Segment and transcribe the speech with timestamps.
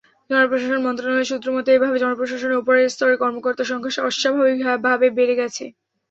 [0.29, 5.63] জনপ্রশাসন মন্ত্রণালয়ের সূত্রমতে, এভাবে জনপ্রশাসনে ওপরের স্তরে কর্মকর্তার সংখ্যা অস্বাভাবিকভাবে বেড়ে গেছে।